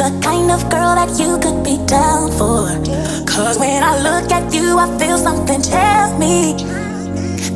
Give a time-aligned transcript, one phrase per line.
[0.00, 2.72] the kind of girl that you could be down for.
[3.28, 6.56] Cause when I look at you, I feel something tell me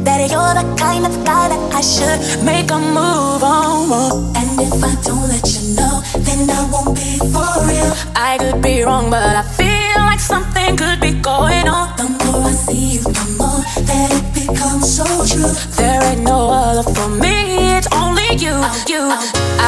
[0.05, 4.37] that you're the kind of guy that I should make a move on.
[4.37, 7.93] And if I don't let you know, then I won't be for real.
[8.15, 11.97] I could be wrong, but I feel like something could be going on.
[11.97, 15.55] The more I see you, the more that it becomes so true.
[15.81, 18.85] There ain't no other for me, it's only you, oh.
[18.93, 19.01] you.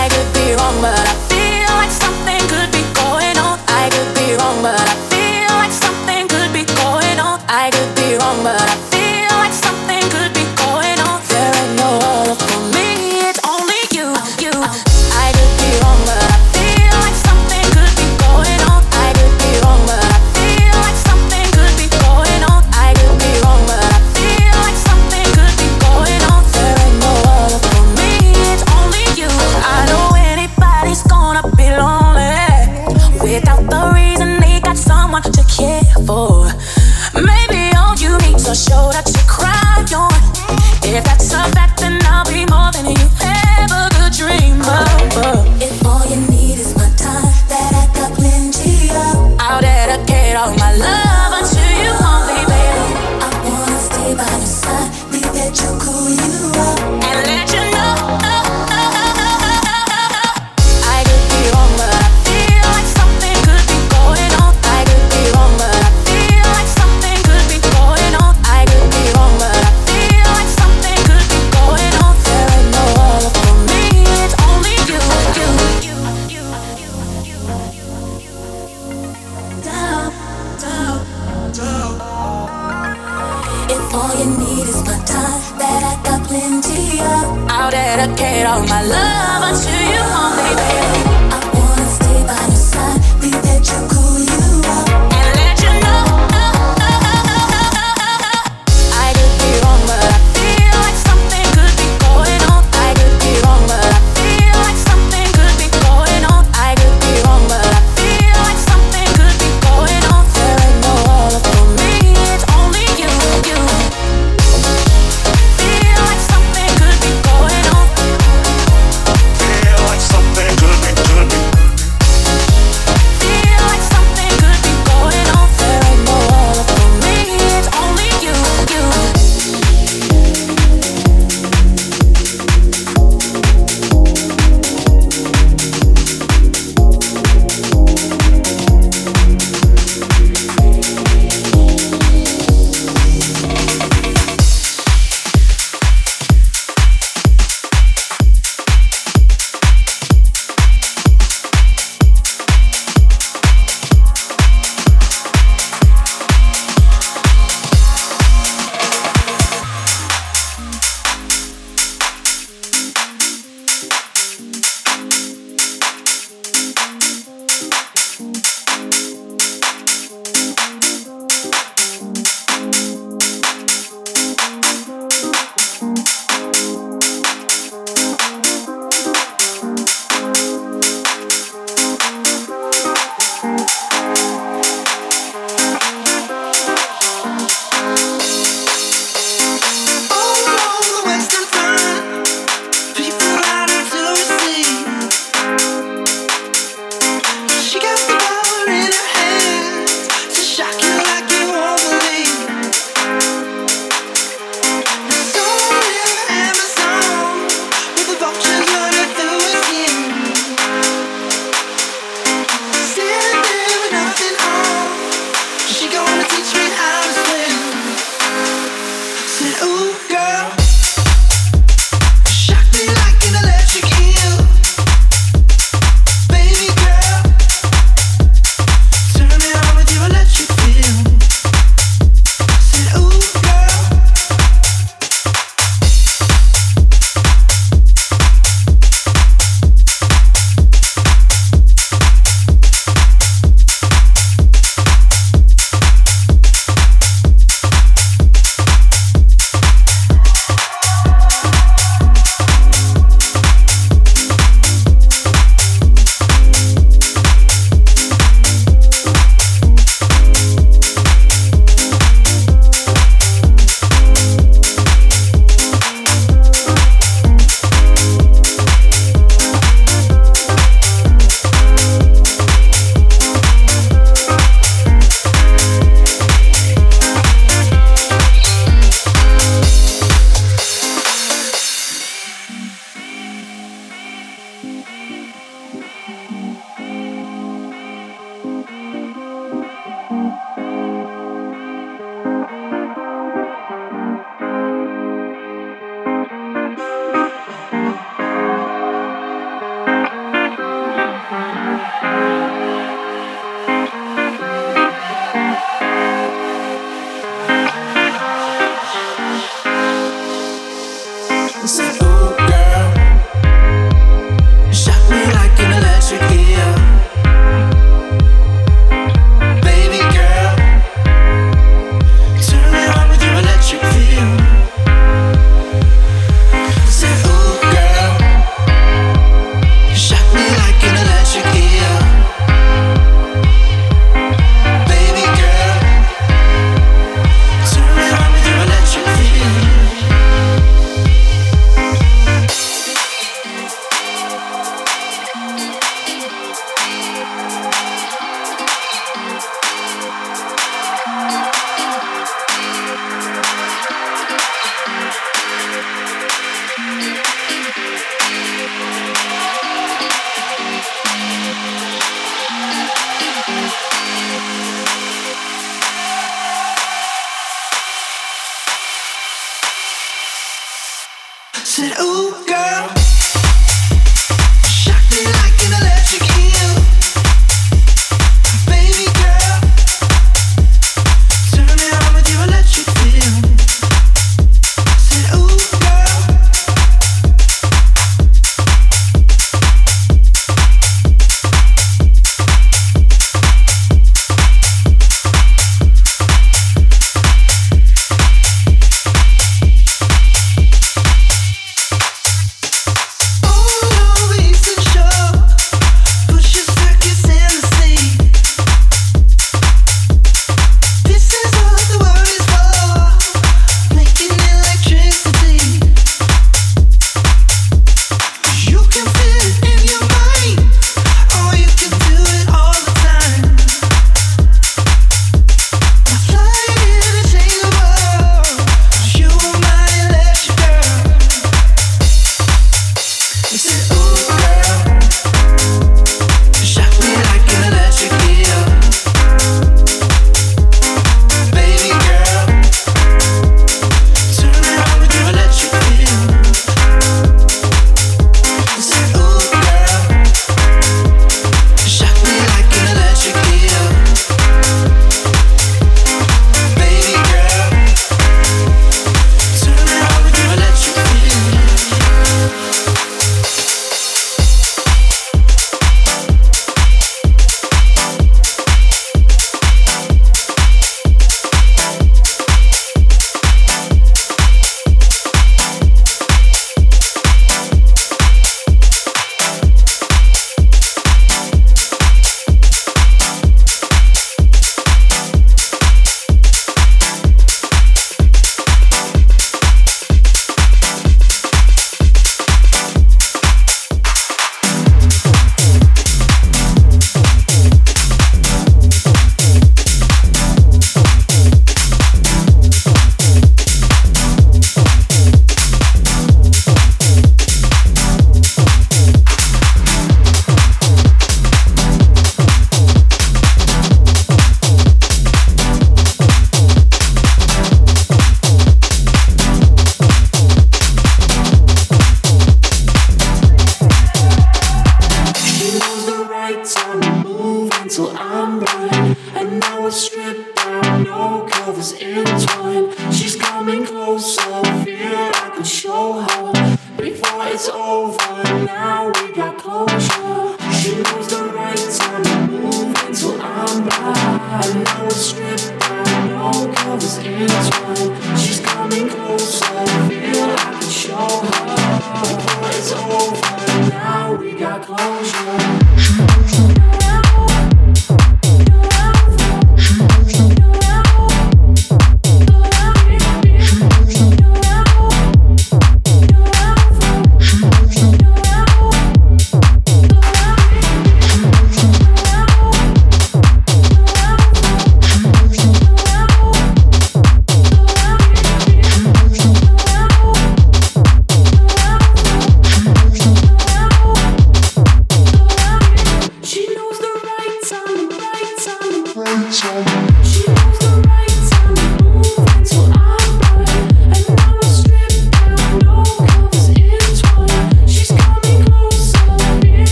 [0.00, 2.31] I could be wrong, but I feel like something
[4.32, 7.40] be wrong, but I feel like something could be going on.
[7.48, 8.61] I could be wrong, but